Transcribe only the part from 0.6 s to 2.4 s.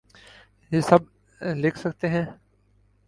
یہ سب لکھ سکتے ہیں؟